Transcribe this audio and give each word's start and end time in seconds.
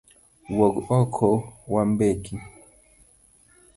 Wuog 0.57 0.75
oko 0.99 1.27
wambeki 1.73 2.35